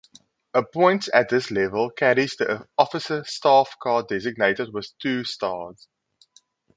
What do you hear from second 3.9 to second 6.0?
designated with Two stars.